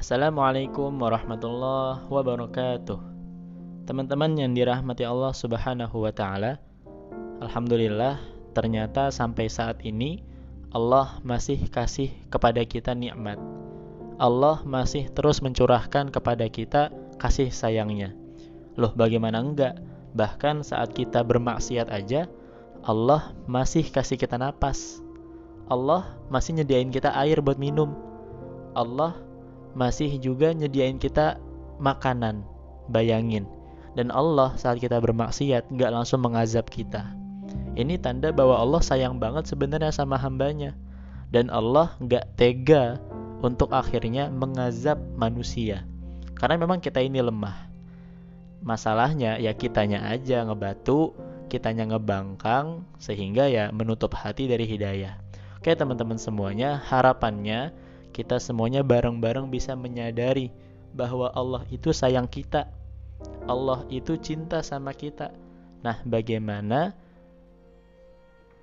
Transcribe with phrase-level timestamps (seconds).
[0.00, 2.96] Assalamualaikum warahmatullahi wabarakatuh.
[3.84, 6.56] Teman-teman yang dirahmati Allah Subhanahu wa taala,
[7.44, 8.16] alhamdulillah
[8.56, 10.24] ternyata sampai saat ini
[10.72, 13.36] Allah masih kasih kepada kita nikmat.
[14.16, 16.88] Allah masih terus mencurahkan kepada kita
[17.20, 18.16] kasih sayangnya.
[18.80, 19.84] Loh bagaimana enggak?
[20.16, 22.24] Bahkan saat kita bermaksiat aja,
[22.88, 25.04] Allah masih kasih kita napas.
[25.68, 27.92] Allah masih nyediain kita air buat minum.
[28.72, 29.28] Allah
[29.74, 31.38] masih juga nyediain kita
[31.78, 32.42] makanan.
[32.90, 33.46] Bayangin.
[33.94, 37.10] Dan Allah saat kita bermaksiat nggak langsung mengazab kita.
[37.74, 40.74] Ini tanda bahwa Allah sayang banget sebenarnya sama hambanya.
[41.30, 42.98] Dan Allah nggak tega
[43.40, 45.86] untuk akhirnya mengazab manusia.
[46.34, 47.70] Karena memang kita ini lemah.
[48.60, 51.16] Masalahnya ya kitanya aja ngebatu,
[51.48, 55.16] kitanya ngebangkang, sehingga ya menutup hati dari hidayah.
[55.60, 57.72] Oke teman-teman semuanya, harapannya
[58.10, 60.50] kita semuanya bareng-bareng bisa menyadari
[60.94, 62.66] bahwa Allah itu sayang kita.
[63.46, 65.30] Allah itu cinta sama kita.
[65.80, 66.92] Nah, bagaimana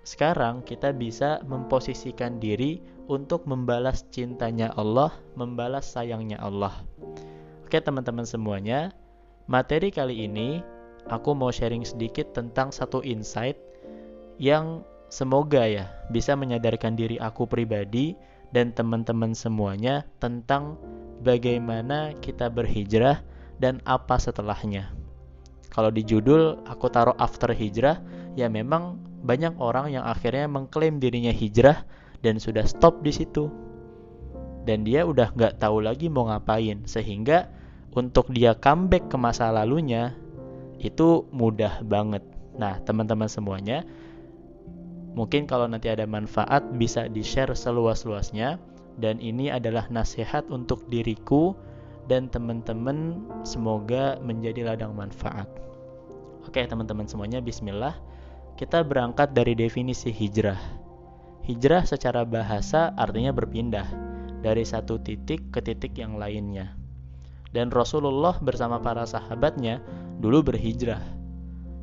[0.08, 2.80] sekarang kita bisa memposisikan diri
[3.12, 6.72] untuk membalas cintanya Allah, membalas sayangnya Allah.
[7.68, 8.96] Oke, teman-teman semuanya,
[9.52, 10.64] materi kali ini
[11.12, 13.60] aku mau sharing sedikit tentang satu insight
[14.40, 18.16] yang semoga ya bisa menyadarkan diri aku pribadi
[18.52, 20.80] dan teman-teman semuanya tentang
[21.22, 23.24] bagaimana kita berhijrah
[23.58, 24.94] dan apa setelahnya.
[25.74, 28.02] Kalau di judul aku taruh after hijrah,
[28.34, 31.86] ya memang banyak orang yang akhirnya mengklaim dirinya hijrah
[32.26, 33.50] dan sudah stop di situ.
[34.66, 37.48] Dan dia udah nggak tahu lagi mau ngapain, sehingga
[37.94, 40.18] untuk dia comeback ke masa lalunya
[40.78, 42.22] itu mudah banget.
[42.58, 43.86] Nah, teman-teman semuanya,
[45.14, 48.60] Mungkin kalau nanti ada manfaat bisa di-share seluas-luasnya
[48.98, 51.54] dan ini adalah nasihat untuk diriku
[52.10, 55.48] dan teman-teman semoga menjadi ladang manfaat.
[56.48, 57.96] Oke, teman-teman semuanya bismillah.
[58.56, 60.58] Kita berangkat dari definisi hijrah.
[61.46, 63.86] Hijrah secara bahasa artinya berpindah
[64.42, 66.74] dari satu titik ke titik yang lainnya.
[67.52, 69.80] Dan Rasulullah bersama para sahabatnya
[70.20, 71.17] dulu berhijrah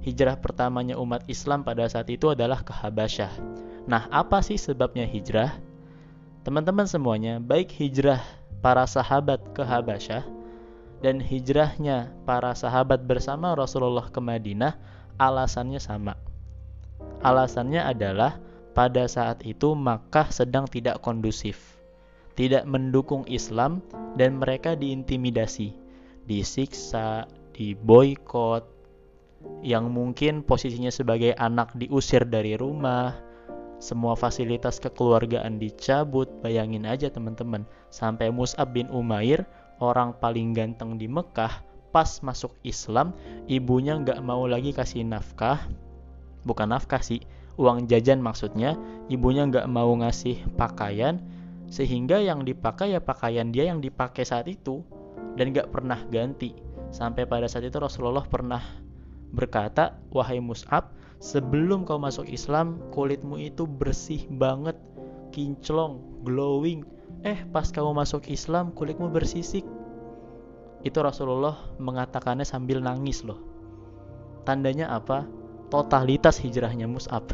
[0.04, 3.32] hijrah pertamanya umat Islam pada saat itu adalah ke Habasyah.
[3.88, 5.56] Nah, apa sih sebabnya hijrah?
[6.44, 8.20] Teman-teman semuanya, baik hijrah
[8.60, 10.28] para sahabat ke Habasyah
[11.00, 14.76] dan hijrahnya para sahabat bersama Rasulullah ke Madinah,
[15.16, 16.20] alasannya sama.
[17.24, 18.36] Alasannya adalah
[18.76, 21.80] pada saat itu Makkah sedang tidak kondusif,
[22.36, 23.80] tidak mendukung Islam
[24.20, 25.72] dan mereka diintimidasi,
[26.28, 28.73] disiksa, diboykot,
[29.64, 33.16] yang mungkin posisinya sebagai anak diusir dari rumah,
[33.80, 36.28] semua fasilitas kekeluargaan dicabut.
[36.40, 39.44] Bayangin aja teman-teman, sampai Mus'ab bin Umair,
[39.80, 43.14] orang paling ganteng di Mekah, pas masuk Islam,
[43.46, 45.62] ibunya nggak mau lagi kasih nafkah,
[46.42, 47.22] bukan nafkah sih,
[47.54, 48.74] uang jajan maksudnya,
[49.06, 51.22] ibunya nggak mau ngasih pakaian,
[51.70, 54.82] sehingga yang dipakai ya pakaian dia yang dipakai saat itu,
[55.38, 56.54] dan nggak pernah ganti.
[56.94, 58.62] Sampai pada saat itu Rasulullah pernah
[59.34, 64.78] berkata, "Wahai Mus'ab, sebelum kau masuk Islam, kulitmu itu bersih banget,
[65.34, 66.86] kinclong, glowing.
[67.26, 69.66] Eh, pas kamu masuk Islam, kulitmu bersisik."
[70.86, 73.40] Itu Rasulullah mengatakannya sambil nangis loh.
[74.44, 75.24] Tandanya apa?
[75.72, 77.24] Totalitas hijrahnya Mus'ab.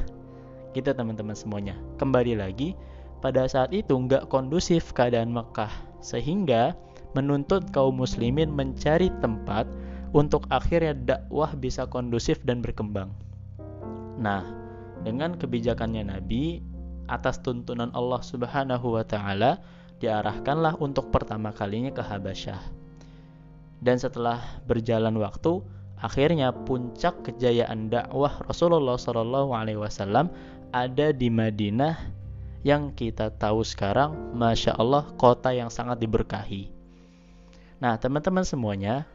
[0.70, 1.74] Kita teman-teman semuanya.
[1.98, 2.78] Kembali lagi,
[3.18, 5.70] pada saat itu nggak kondusif keadaan Mekah.
[6.00, 6.78] Sehingga
[7.12, 9.66] menuntut kaum muslimin mencari tempat
[10.10, 13.14] untuk akhirnya dakwah bisa kondusif dan berkembang.
[14.18, 14.44] Nah,
[15.06, 16.60] dengan kebijakannya Nabi
[17.10, 19.62] atas tuntunan Allah Subhanahu wa taala
[19.98, 22.60] diarahkanlah untuk pertama kalinya ke Habasyah.
[23.80, 25.64] Dan setelah berjalan waktu,
[25.96, 30.28] akhirnya puncak kejayaan dakwah Rasulullah Shallallahu alaihi wasallam
[30.70, 31.96] ada di Madinah
[32.60, 36.68] yang kita tahu sekarang, masya Allah, kota yang sangat diberkahi.
[37.80, 39.08] Nah, teman-teman semuanya,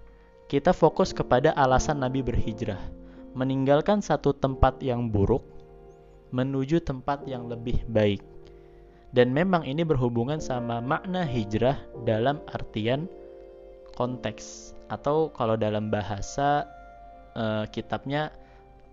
[0.46, 2.82] kita fokus kepada alasan Nabi berhijrah,
[3.34, 5.56] meninggalkan satu tempat yang buruk
[6.36, 8.20] menuju tempat yang lebih baik.
[9.16, 13.08] Dan memang ini berhubungan sama makna hijrah dalam artian
[13.96, 16.68] konteks atau kalau dalam bahasa
[17.32, 18.36] e, kitabnya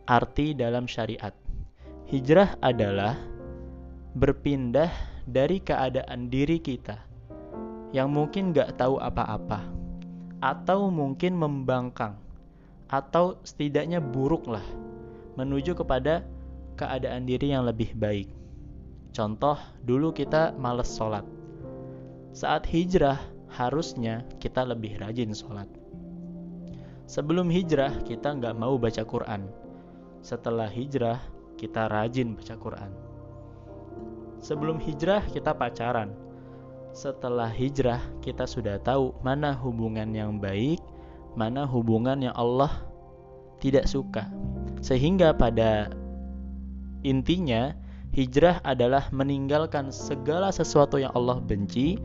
[0.06, 1.34] arti dalam syariat.
[2.06, 3.18] Hijrah adalah
[4.14, 4.94] berpindah
[5.26, 7.02] dari keadaan diri kita
[7.90, 9.81] yang mungkin gak tahu apa-apa
[10.42, 12.18] atau mungkin membangkang
[12.90, 14.66] atau setidaknya buruk lah
[15.38, 16.26] menuju kepada
[16.76, 18.28] keadaan diri yang lebih baik.
[19.14, 21.24] Contoh, dulu kita males sholat.
[22.32, 23.20] Saat hijrah,
[23.52, 25.68] harusnya kita lebih rajin sholat.
[27.04, 29.48] Sebelum hijrah, kita nggak mau baca Quran.
[30.24, 31.20] Setelah hijrah,
[31.60, 32.92] kita rajin baca Quran.
[34.40, 36.16] Sebelum hijrah, kita pacaran.
[36.92, 40.76] Setelah hijrah, kita sudah tahu mana hubungan yang baik,
[41.32, 42.68] mana hubungan yang Allah
[43.64, 44.28] tidak suka.
[44.84, 45.88] Sehingga pada
[47.00, 47.72] intinya,
[48.12, 51.96] hijrah adalah meninggalkan segala sesuatu yang Allah benci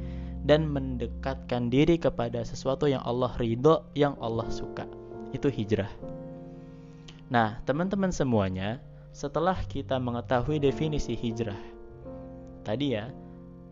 [0.48, 4.88] dan mendekatkan diri kepada sesuatu yang Allah ridho, yang Allah suka.
[5.36, 5.92] Itu hijrah.
[7.28, 8.80] Nah, teman-teman semuanya,
[9.12, 11.60] setelah kita mengetahui definisi hijrah,
[12.64, 13.12] tadi ya,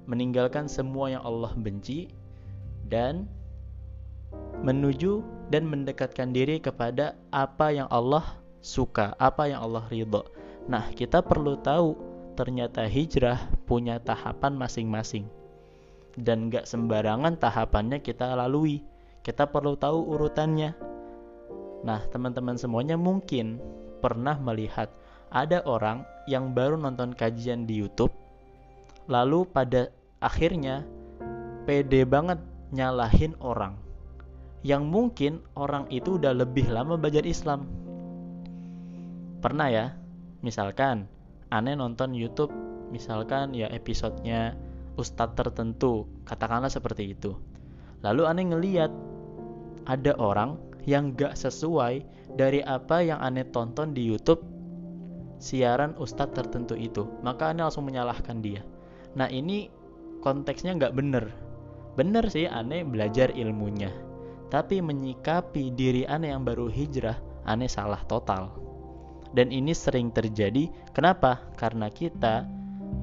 [0.06, 2.10] meninggalkan semua yang Allah benci
[2.86, 3.26] dan
[4.62, 10.26] menuju dan mendekatkan diri kepada apa yang Allah suka, apa yang Allah ridho.
[10.66, 11.94] Nah, kita perlu tahu
[12.34, 13.38] ternyata hijrah
[13.70, 15.30] punya tahapan masing-masing
[16.18, 18.82] dan gak sembarangan tahapannya kita lalui.
[19.22, 20.78] Kita perlu tahu urutannya.
[21.86, 23.62] Nah, teman-teman semuanya mungkin
[24.02, 24.90] pernah melihat
[25.34, 28.14] ada orang yang baru nonton kajian di YouTube,
[29.06, 30.86] lalu pada akhirnya
[31.66, 32.42] pede banget
[32.74, 33.78] nyalahin orang
[34.66, 37.70] yang mungkin orang itu udah lebih lama belajar Islam.
[39.46, 39.86] Pernah ya?
[40.42, 41.06] Misalkan
[41.54, 42.50] aneh nonton YouTube,
[42.90, 44.58] misalkan ya episodenya
[44.98, 47.38] ustadz tertentu, katakanlah seperti itu.
[48.02, 48.92] Lalu aneh ngeliat
[49.86, 50.58] ada orang
[50.90, 52.02] yang gak sesuai
[52.34, 54.42] dari apa yang aneh tonton di YouTube
[55.38, 58.66] siaran ustadz tertentu itu, maka aneh langsung menyalahkan dia.
[59.16, 59.72] Nah ini
[60.20, 61.32] konteksnya gak bener.
[61.96, 63.88] Bener sih aneh belajar ilmunya,
[64.52, 67.16] tapi menyikapi diri aneh yang baru hijrah,
[67.48, 68.52] aneh salah total.
[69.32, 70.68] Dan ini sering terjadi.
[70.92, 71.40] Kenapa?
[71.56, 72.44] Karena kita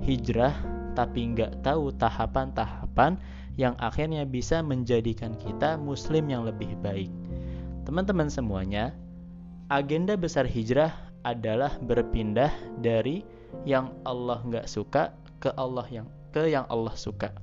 [0.04, 0.52] hijrah
[0.92, 3.16] tapi nggak tahu tahapan-tahapan
[3.56, 7.08] yang akhirnya bisa menjadikan kita muslim yang lebih baik.
[7.84, 8.92] Teman-teman semuanya,
[9.72, 10.92] agenda besar hijrah
[11.24, 13.24] adalah berpindah dari
[13.68, 15.12] yang Allah nggak suka
[15.42, 17.34] ke Allah yang ke yang Allah suka.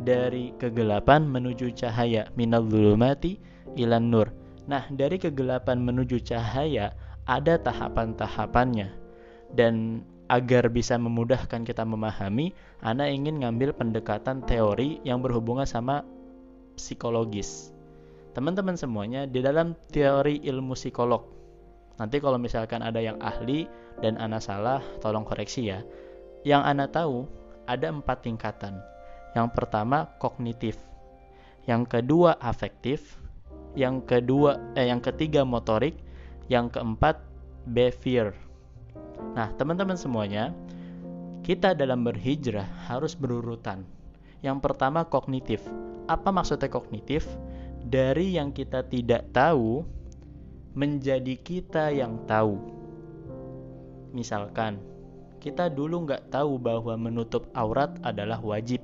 [0.00, 3.36] Dari kegelapan menuju cahaya minal zulumati
[3.76, 4.28] ilan nur.
[4.64, 6.96] Nah, dari kegelapan menuju cahaya
[7.28, 8.90] ada tahapan-tahapannya.
[9.54, 12.50] Dan agar bisa memudahkan kita memahami,
[12.82, 16.02] Ana ingin ngambil pendekatan teori yang berhubungan sama
[16.74, 17.70] psikologis.
[18.34, 21.24] Teman-teman semuanya, di dalam teori ilmu psikolog,
[21.96, 23.64] nanti kalau misalkan ada yang ahli
[24.02, 25.80] dan Ana salah, tolong koreksi ya.
[26.46, 27.26] Yang Ana tahu,
[27.66, 28.78] ada empat tingkatan.
[29.34, 30.78] Yang pertama, kognitif.
[31.66, 33.18] Yang kedua, afektif.
[33.74, 35.98] Yang kedua, eh, yang ketiga, motorik.
[36.46, 37.18] Yang keempat,
[37.66, 38.46] behavior
[39.36, 40.52] Nah, teman-teman semuanya,
[41.44, 43.84] kita dalam berhijrah harus berurutan.
[44.40, 45.64] Yang pertama kognitif.
[46.08, 47.28] Apa maksudnya kognitif?
[47.86, 49.84] Dari yang kita tidak tahu
[50.76, 52.58] menjadi kita yang tahu.
[54.12, 54.80] Misalkan,
[55.38, 58.82] kita dulu nggak tahu bahwa menutup aurat adalah wajib.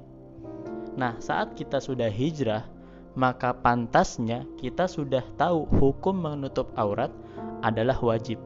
[0.94, 2.68] Nah, saat kita sudah hijrah,
[3.12, 7.12] maka pantasnya kita sudah tahu hukum menutup aurat
[7.64, 8.40] adalah wajib.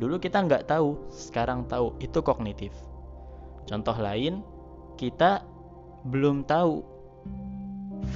[0.00, 1.94] Dulu kita nggak tahu, sekarang tahu.
[2.00, 2.72] Itu kognitif.
[3.68, 4.40] Contoh lain,
[4.96, 5.44] kita
[6.08, 6.82] belum tahu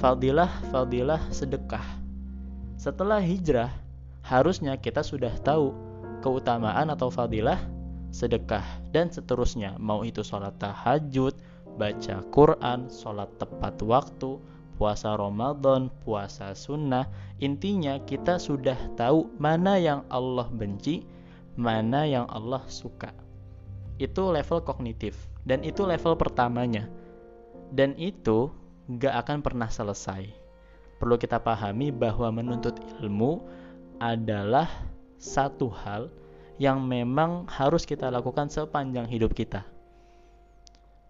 [0.01, 1.85] fadilah-fadilah sedekah.
[2.75, 3.71] Setelah hijrah,
[4.25, 5.71] harusnya kita sudah tahu
[6.25, 7.61] keutamaan atau fadilah
[8.15, 8.63] sedekah
[8.95, 9.75] dan seterusnya.
[9.75, 11.35] Mau itu sholat tahajud,
[11.75, 14.39] baca Quran, sholat tepat waktu,
[14.79, 17.11] puasa Ramadan, puasa sunnah.
[17.43, 21.03] Intinya kita sudah tahu mana yang Allah benci,
[21.59, 23.11] mana yang Allah suka.
[23.99, 26.87] Itu level kognitif dan itu level pertamanya.
[27.75, 28.47] Dan itu
[28.95, 30.31] gak akan pernah selesai.
[30.95, 33.43] Perlu kita pahami bahwa menuntut ilmu
[33.99, 34.71] adalah
[35.19, 36.07] satu hal
[36.61, 39.67] yang memang harus kita lakukan sepanjang hidup kita.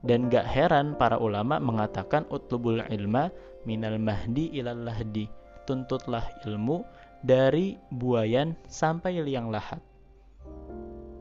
[0.06, 3.34] Dan gak heran para ulama mengatakan utlubul ilma
[3.66, 5.26] minal mahdi ilal lahdi.
[5.66, 6.86] Tuntutlah ilmu
[7.26, 9.82] dari buayan sampai liang lahat.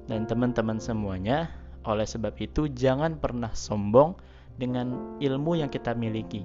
[0.04, 1.49] Dan teman-teman semuanya,
[1.88, 4.12] oleh sebab itu jangan pernah sombong
[4.61, 6.45] dengan ilmu yang kita miliki.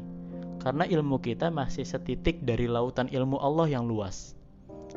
[0.64, 4.36] Karena ilmu kita masih setitik dari lautan ilmu Allah yang luas.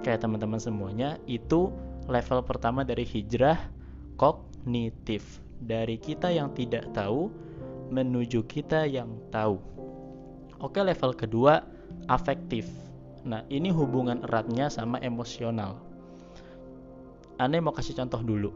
[0.06, 1.74] Kayak teman-teman semuanya, itu
[2.10, 3.58] level pertama dari hijrah
[4.18, 5.42] kognitif.
[5.62, 7.30] Dari kita yang tidak tahu
[7.94, 9.62] menuju kita yang tahu.
[10.58, 11.62] Oke, level kedua
[12.10, 12.66] afektif.
[13.22, 15.78] Nah, ini hubungan eratnya sama emosional
[17.38, 18.50] Anda mau kasih contoh dulu.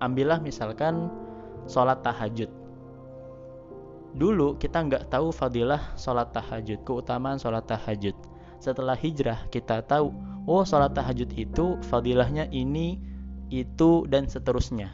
[0.00, 1.08] Ambillah misalkan
[1.64, 2.48] sholat tahajud.
[4.16, 8.16] Dulu kita nggak tahu fadilah sholat tahajud, keutamaan sholat tahajud.
[8.60, 10.12] Setelah hijrah kita tahu,
[10.44, 13.00] oh sholat tahajud itu fadilahnya ini,
[13.48, 14.92] itu, dan seterusnya.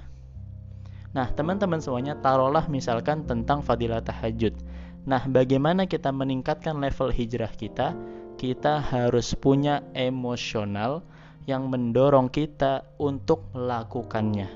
[1.12, 4.54] Nah teman-teman semuanya taruhlah misalkan tentang fadilah tahajud.
[5.02, 7.99] Nah bagaimana kita meningkatkan level hijrah kita?
[8.37, 11.00] Kita harus punya emosional
[11.49, 14.50] yang mendorong kita untuk melakukannya.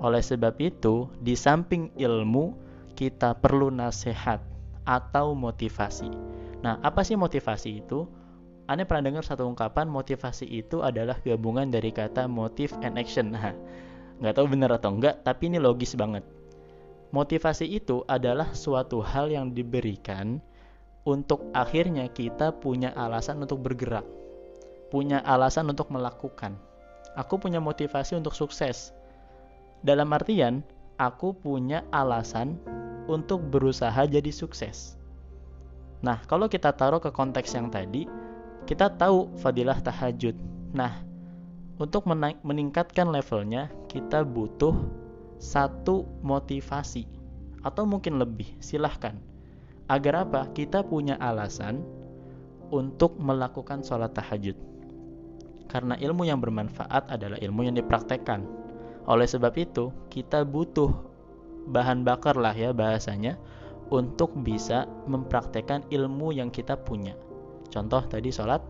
[0.00, 2.56] Oleh sebab itu, di samping ilmu,
[2.94, 4.53] kita perlu nasihat
[4.84, 6.08] atau motivasi.
[6.64, 8.08] Nah, apa sih motivasi itu?
[8.64, 13.36] Anda pernah dengar satu ungkapan motivasi itu adalah gabungan dari kata motive and action.
[13.36, 13.52] Nah,
[14.24, 16.24] nggak tahu benar atau enggak, tapi ini logis banget.
[17.12, 20.40] Motivasi itu adalah suatu hal yang diberikan
[21.04, 24.08] untuk akhirnya kita punya alasan untuk bergerak,
[24.88, 26.56] punya alasan untuk melakukan.
[27.14, 28.90] Aku punya motivasi untuk sukses.
[29.84, 30.64] Dalam artian,
[30.96, 32.56] aku punya alasan
[33.06, 34.96] untuk berusaha jadi sukses.
[36.04, 38.04] Nah, kalau kita taruh ke konteks yang tadi,
[38.68, 40.36] kita tahu fadilah tahajud.
[40.76, 41.00] Nah,
[41.80, 42.04] untuk
[42.44, 44.76] meningkatkan levelnya, kita butuh
[45.40, 47.08] satu motivasi
[47.64, 49.16] atau mungkin lebih, silahkan.
[49.88, 50.48] Agar apa?
[50.52, 51.84] Kita punya alasan
[52.72, 54.56] untuk melakukan sholat tahajud.
[55.68, 58.44] Karena ilmu yang bermanfaat adalah ilmu yang dipraktekkan.
[59.04, 60.92] Oleh sebab itu, kita butuh
[61.68, 63.40] bahan bakar lah ya bahasanya
[63.92, 67.16] untuk bisa mempraktekkan ilmu yang kita punya.
[67.68, 68.60] Contoh tadi sholat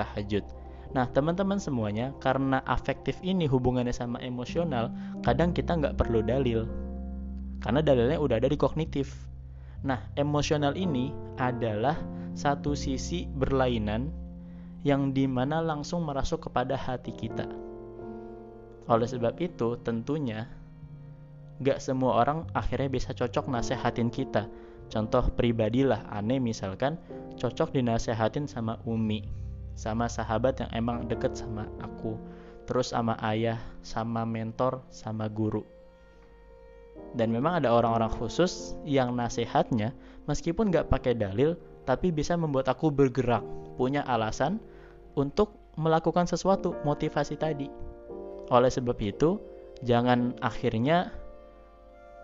[0.00, 0.44] tahajud.
[0.92, 4.92] Nah teman-teman semuanya karena afektif ini hubungannya sama emosional,
[5.24, 6.68] kadang kita nggak perlu dalil.
[7.64, 9.12] Karena dalilnya udah ada di kognitif.
[9.82, 11.96] Nah emosional ini adalah
[12.32, 14.12] satu sisi berlainan
[14.82, 17.46] yang di mana langsung merasuk kepada hati kita.
[18.90, 20.50] Oleh sebab itu tentunya
[21.62, 24.50] gak semua orang akhirnya bisa cocok nasehatin kita.
[24.92, 27.00] Contoh pribadilah, aneh misalkan
[27.40, 29.24] cocok dinasehatin sama Umi,
[29.72, 32.20] sama sahabat yang emang deket sama aku,
[32.68, 35.64] terus sama ayah, sama mentor, sama guru.
[37.16, 39.96] Dan memang ada orang-orang khusus yang nasihatnya
[40.28, 41.56] meskipun gak pakai dalil,
[41.88, 43.42] tapi bisa membuat aku bergerak,
[43.80, 44.60] punya alasan
[45.16, 47.68] untuk melakukan sesuatu, motivasi tadi.
[48.52, 49.40] Oleh sebab itu,
[49.80, 51.08] jangan akhirnya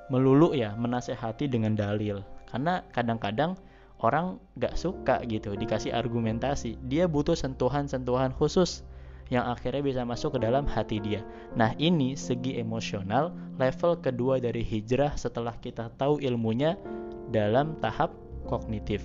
[0.09, 2.25] melulu ya menasehati dengan dalil.
[2.49, 3.57] Karena kadang-kadang
[4.01, 6.81] orang gak suka gitu dikasih argumentasi.
[6.89, 8.85] Dia butuh sentuhan-sentuhan khusus
[9.29, 11.21] yang akhirnya bisa masuk ke dalam hati dia.
[11.53, 16.81] Nah ini segi emosional level kedua dari hijrah setelah kita tahu ilmunya
[17.29, 18.17] dalam tahap
[18.49, 19.05] kognitif.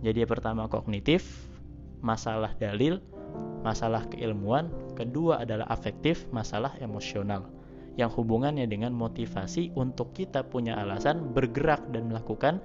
[0.00, 1.46] Jadi pertama kognitif
[2.00, 3.04] masalah dalil
[3.60, 4.72] masalah keilmuan.
[4.96, 7.44] Kedua adalah afektif masalah emosional
[8.00, 12.56] yang hubungannya dengan motivasi untuk kita punya alasan bergerak dan melakukan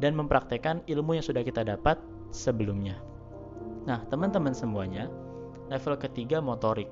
[0.00, 2.00] dan mempraktekkan ilmu yang sudah kita dapat
[2.32, 2.96] sebelumnya.
[3.84, 5.12] Nah, teman-teman semuanya,
[5.68, 6.88] level ketiga motorik.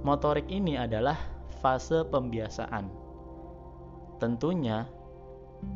[0.00, 1.16] Motorik ini adalah
[1.60, 2.88] fase pembiasaan.
[4.16, 4.88] Tentunya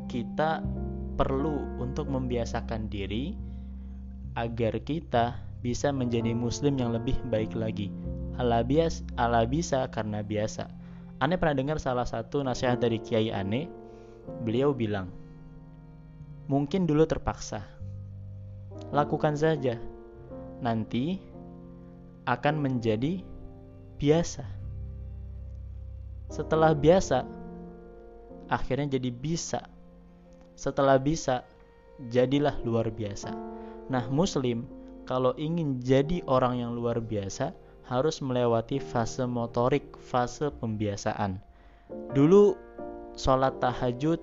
[0.08, 0.64] kita
[1.20, 3.36] perlu untuk membiasakan diri
[4.40, 7.92] agar kita bisa menjadi muslim yang lebih baik lagi.
[8.40, 10.83] Ala bias, ala bisa karena biasa
[11.22, 13.70] Ane pernah dengar salah satu nasihat dari Kiai Ane.
[14.42, 15.12] Beliau bilang,
[16.48, 17.62] mungkin dulu terpaksa.
[18.90, 19.78] Lakukan saja.
[20.64, 21.20] Nanti
[22.24, 23.20] akan menjadi
[24.00, 24.44] biasa.
[26.32, 27.22] Setelah biasa,
[28.48, 29.60] akhirnya jadi bisa.
[30.56, 31.44] Setelah bisa,
[32.10, 33.30] jadilah luar biasa.
[33.92, 34.64] Nah, Muslim,
[35.04, 37.52] kalau ingin jadi orang yang luar biasa,
[37.84, 41.36] harus melewati fase motorik, fase pembiasaan.
[42.16, 42.56] Dulu
[43.14, 44.18] sholat tahajud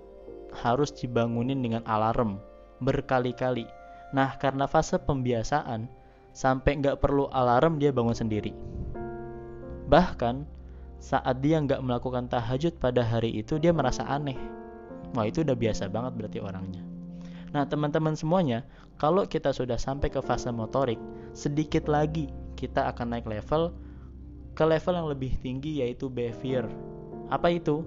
[0.52, 2.42] harus dibangunin dengan alarm
[2.82, 3.70] berkali-kali.
[4.12, 5.88] Nah, karena fase pembiasaan,
[6.32, 8.52] sampai nggak perlu alarm dia bangun sendiri.
[9.88, 10.48] Bahkan
[11.02, 14.38] saat dia nggak melakukan tahajud pada hari itu dia merasa aneh.
[15.12, 16.84] Wah itu udah biasa banget berarti orangnya.
[17.52, 18.64] Nah teman-teman semuanya,
[18.96, 21.02] kalau kita sudah sampai ke fase motorik,
[21.36, 23.74] sedikit lagi kita akan naik level
[24.54, 26.70] ke level yang lebih tinggi yaitu behavior.
[27.34, 27.82] Apa itu?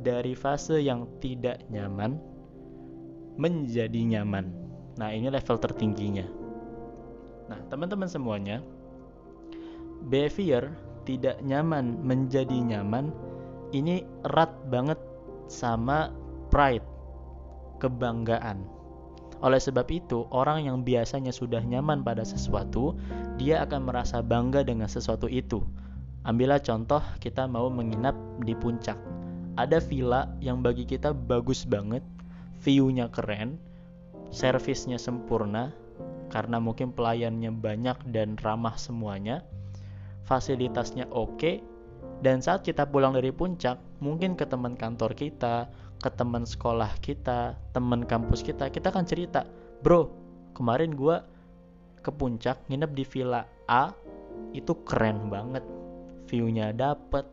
[0.00, 2.16] Dari fase yang tidak nyaman
[3.36, 4.48] menjadi nyaman.
[4.96, 6.24] Nah, ini level tertingginya.
[7.50, 8.62] Nah, teman-teman semuanya,
[10.06, 10.70] behavior
[11.04, 13.10] tidak nyaman menjadi nyaman
[13.74, 15.00] ini erat banget
[15.50, 16.14] sama
[16.52, 16.86] pride,
[17.82, 18.62] kebanggaan.
[19.40, 22.92] Oleh sebab itu, orang yang biasanya sudah nyaman pada sesuatu,
[23.40, 25.64] dia akan merasa bangga dengan sesuatu itu.
[26.28, 28.12] Ambillah contoh kita mau menginap
[28.44, 29.00] di puncak.
[29.56, 32.04] Ada villa yang bagi kita bagus banget,
[32.60, 33.56] view-nya keren,
[34.28, 35.72] servisnya sempurna,
[36.28, 39.40] karena mungkin pelayannya banyak dan ramah semuanya,
[40.28, 41.64] fasilitasnya oke,
[42.20, 45.72] dan saat kita pulang dari puncak, mungkin ke teman kantor kita,
[46.04, 49.48] ke teman sekolah kita, teman kampus kita, kita akan cerita,
[49.80, 50.12] bro,
[50.52, 51.39] kemarin gue
[52.00, 53.92] ke puncak nginep di villa A,
[54.56, 55.62] itu keren banget,
[56.26, 57.28] view-nya dapet,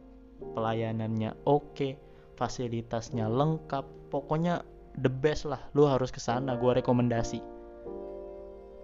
[0.53, 1.97] pelayanannya oke,
[2.35, 4.61] fasilitasnya lengkap, pokoknya
[4.99, 7.39] the best lah, lu harus ke sana, gue rekomendasi.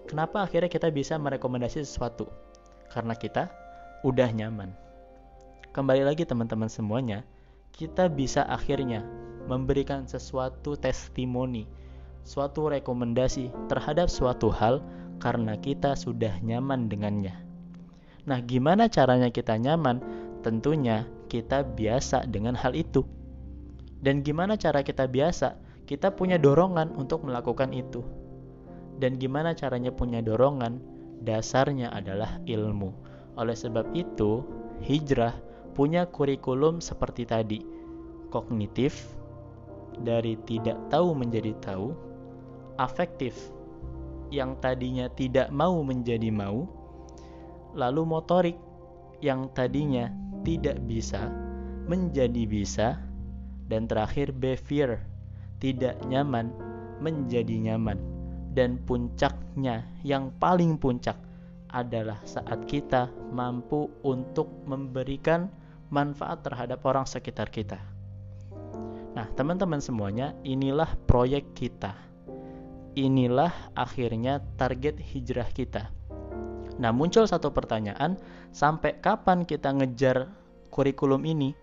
[0.07, 2.27] Kenapa akhirnya kita bisa merekomendasi sesuatu?
[2.91, 3.49] Karena kita
[4.03, 4.83] udah nyaman
[5.73, 7.25] kembali lagi teman-teman semuanya,
[7.73, 9.01] kita bisa akhirnya
[9.49, 11.65] memberikan sesuatu testimoni,
[12.21, 14.85] suatu rekomendasi terhadap suatu hal
[15.23, 17.31] karena kita sudah nyaman dengannya.
[18.27, 20.03] Nah, gimana caranya kita nyaman?
[20.43, 23.07] Tentunya kita biasa dengan hal itu.
[24.03, 25.55] Dan gimana cara kita biasa?
[25.87, 28.03] Kita punya dorongan untuk melakukan itu.
[28.99, 30.83] Dan gimana caranya punya dorongan?
[31.23, 32.91] Dasarnya adalah ilmu.
[33.39, 34.43] Oleh sebab itu,
[34.83, 35.31] hijrah
[35.71, 37.63] punya kurikulum seperti tadi.
[38.27, 39.07] Kognitif,
[40.03, 41.95] dari tidak tahu menjadi tahu,
[42.75, 43.35] afektif,
[44.33, 46.65] yang tadinya tidak mau menjadi mau,
[47.77, 48.57] lalu motorik,
[49.21, 50.09] yang tadinya
[50.41, 51.29] tidak bisa
[51.85, 52.87] menjadi bisa,
[53.69, 54.97] dan terakhir behavior,
[55.61, 56.49] tidak nyaman
[56.97, 58.01] menjadi nyaman,
[58.57, 61.15] dan puncaknya yang paling puncak
[61.73, 65.49] adalah saat kita mampu untuk memberikan
[65.89, 67.81] manfaat terhadap orang sekitar kita.
[69.13, 71.93] Nah, teman-teman semuanya, inilah proyek kita.
[72.93, 75.89] Inilah akhirnya target hijrah kita.
[76.77, 78.21] Nah, muncul satu pertanyaan,
[78.53, 80.29] sampai kapan kita ngejar
[80.69, 81.57] kurikulum ini?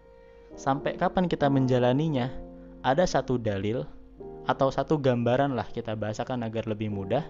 [0.58, 2.30] Sampai kapan kita menjalaninya?
[2.82, 3.86] Ada satu dalil
[4.48, 7.22] atau satu gambaran lah kita bahasakan agar lebih mudah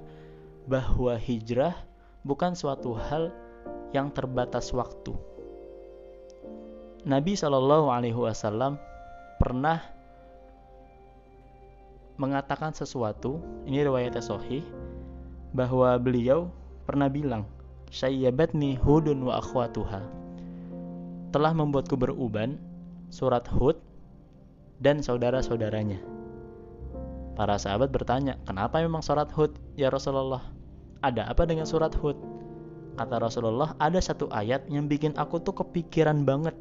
[0.65, 1.75] bahwa hijrah
[2.25, 3.35] bukan suatu hal
[3.91, 5.13] yang terbatas waktu
[7.05, 8.77] Nabi Shallallahu Alaihi Wasallam
[9.41, 9.81] pernah
[12.21, 14.61] mengatakan sesuatu, ini riwayatnya Sahih,
[15.57, 16.53] bahwa beliau
[16.85, 17.49] pernah bilang,
[17.89, 20.05] Syayyabatni hudun wa akhwatuha.
[21.33, 22.61] Telah membuatku beruban,
[23.09, 23.81] surat Hud,
[24.85, 25.99] dan saudara-saudaranya.
[27.41, 30.45] Para sahabat bertanya, kenapa memang surat Hud, ya Rasulullah?
[31.01, 32.21] Ada apa dengan surat Hud?
[33.01, 36.53] Kata Rasulullah, ada satu ayat yang bikin aku tuh kepikiran banget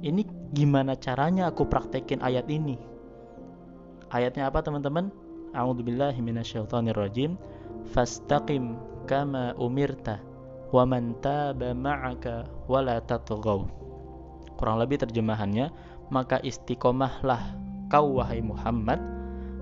[0.00, 0.24] ini
[0.56, 2.80] gimana caranya aku praktekin ayat ini
[4.10, 5.10] ayatnya apa teman-teman?
[5.54, 7.34] A'udzubillahi minasyaitonirrajim.
[7.90, 10.22] Fastaqim kama umirta
[10.70, 13.66] wa man taba ma'aka wala tatghaw.
[14.54, 15.72] Kurang lebih terjemahannya
[16.12, 17.56] maka istiqomahlah
[17.90, 18.98] kau wahai Muhammad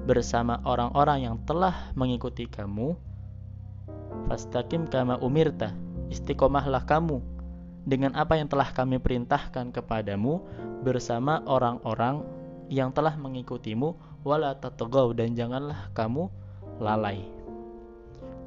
[0.09, 2.97] bersama orang-orang yang telah mengikuti kamu.
[4.29, 5.73] Fastaqim kama umirta
[6.09, 7.21] istiqomahlah kamu
[7.89, 10.45] dengan apa yang telah kami perintahkan kepadamu
[10.85, 12.21] bersama orang-orang
[12.69, 16.31] yang telah mengikutimu wala tatagaw dan janganlah kamu
[16.79, 17.23] lalai.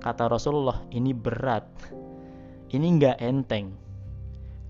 [0.02, 1.68] Kata Rasulullah, ini berat.
[2.72, 3.76] Ini nggak enteng.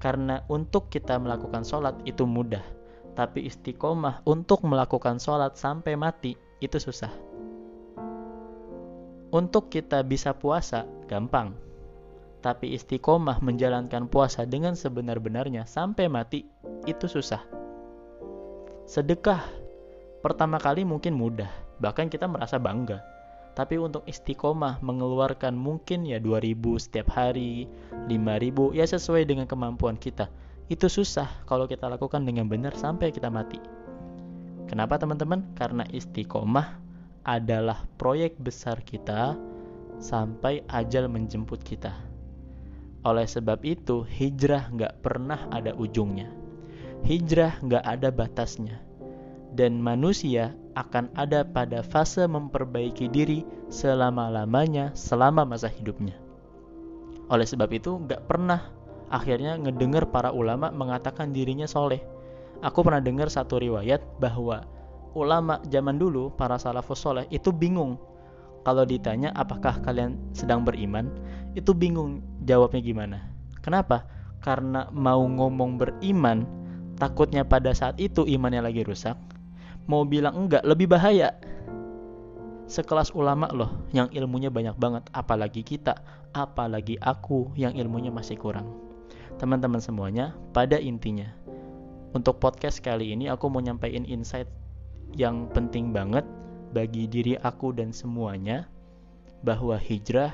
[0.01, 2.63] Karena untuk kita melakukan sholat itu mudah.
[3.13, 7.13] Tapi istiqomah untuk melakukan sholat sampai mati itu susah.
[9.31, 11.71] Untuk kita bisa puasa, gampang
[12.41, 16.49] tapi istiqomah menjalankan puasa dengan sebenar-benarnya sampai mati
[16.89, 17.45] itu susah.
[18.89, 19.45] Sedekah
[20.21, 21.49] pertama kali mungkin mudah,
[21.81, 23.01] bahkan kita merasa bangga.
[23.51, 27.67] Tapi untuk istiqomah mengeluarkan mungkin ya 2000 setiap hari,
[28.07, 30.31] 5000 ya sesuai dengan kemampuan kita.
[30.71, 33.59] Itu susah kalau kita lakukan dengan benar sampai kita mati.
[34.71, 35.51] Kenapa teman-teman?
[35.51, 36.79] Karena istiqomah
[37.27, 39.35] adalah proyek besar kita
[39.99, 41.91] sampai ajal menjemput kita.
[43.03, 46.29] Oleh sebab itu, hijrah nggak pernah ada ujungnya.
[47.03, 48.90] Hijrah nggak ada batasnya.
[49.51, 56.15] Dan manusia akan ada pada fase memperbaiki diri selama-lamanya selama masa hidupnya.
[57.27, 58.71] Oleh sebab itu, nggak pernah
[59.11, 61.99] akhirnya ngedengar para ulama mengatakan dirinya soleh.
[62.63, 64.63] Aku pernah dengar satu riwayat bahwa
[65.11, 67.99] ulama zaman dulu, para salafus soleh, itu bingung
[68.61, 71.09] kalau ditanya apakah kalian sedang beriman,
[71.57, 73.17] itu bingung jawabnya gimana.
[73.65, 74.05] Kenapa?
[74.41, 76.45] Karena mau ngomong beriman,
[77.01, 79.17] takutnya pada saat itu imannya lagi rusak.
[79.89, 81.33] Mau bilang enggak, lebih bahaya.
[82.69, 85.99] Sekelas ulama loh yang ilmunya banyak banget, apalagi kita,
[86.31, 88.69] apalagi aku yang ilmunya masih kurang.
[89.41, 91.27] Teman-teman semuanya, pada intinya,
[92.11, 94.47] untuk podcast kali ini aku mau nyampein insight
[95.15, 96.23] yang penting banget
[96.71, 98.67] bagi diri aku dan semuanya
[99.43, 100.31] bahwa hijrah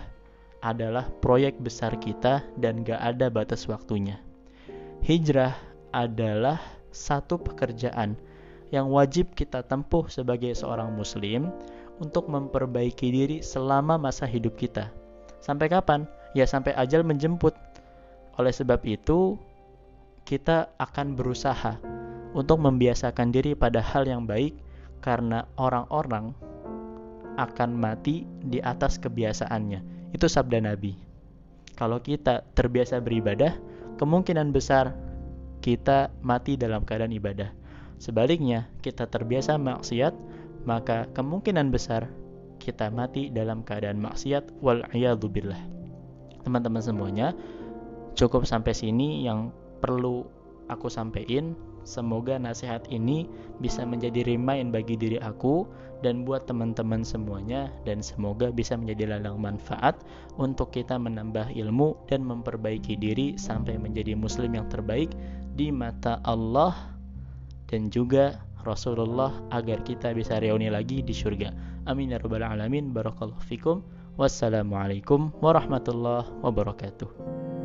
[0.62, 4.18] adalah proyek besar kita dan gak ada batas waktunya.
[5.06, 5.54] Hijrah
[5.94, 6.58] adalah
[6.90, 8.18] satu pekerjaan
[8.74, 11.52] yang wajib kita tempuh sebagai seorang muslim
[11.98, 14.92] untuk memperbaiki diri selama masa hidup kita.
[15.42, 16.06] Sampai kapan?
[16.36, 17.56] Ya sampai ajal menjemput.
[18.38, 19.40] Oleh sebab itu,
[20.28, 21.80] kita akan berusaha
[22.36, 24.54] untuk membiasakan diri pada hal yang baik
[25.00, 26.36] karena orang-orang
[27.38, 30.12] akan mati di atas kebiasaannya.
[30.12, 30.98] Itu sabda Nabi.
[31.78, 33.54] Kalau kita terbiasa beribadah,
[34.02, 34.98] kemungkinan besar
[35.62, 37.54] kita mati dalam keadaan ibadah.
[37.98, 40.14] Sebaliknya, kita terbiasa maksiat,
[40.70, 42.10] maka kemungkinan besar
[42.62, 44.84] kita mati dalam keadaan maksiat wal
[45.32, 45.62] billah.
[46.44, 47.34] Teman-teman semuanya,
[48.14, 50.28] cukup sampai sini yang perlu
[50.68, 51.56] aku sampaikan.
[51.88, 53.32] Semoga nasihat ini
[53.64, 55.64] bisa menjadi remind bagi diri aku
[56.04, 59.96] dan buat teman-teman semuanya dan semoga bisa menjadi ladang manfaat
[60.36, 65.16] untuk kita menambah ilmu dan memperbaiki diri sampai menjadi muslim yang terbaik
[65.56, 66.97] di mata Allah
[67.68, 71.52] dan juga Rasulullah agar kita bisa reuni lagi di surga.
[71.88, 72.92] Amin ya rabbal alamin.
[72.92, 73.80] Barakallahu fikum.
[74.18, 77.57] Wassalamualaikum warahmatullahi wabarakatuh.